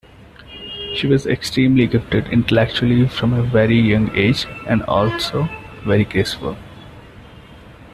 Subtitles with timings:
[0.95, 5.47] She was extremely gifted intellectually from a very young age and also
[5.85, 6.57] very graceful.